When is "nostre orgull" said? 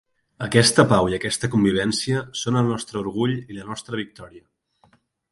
2.75-3.35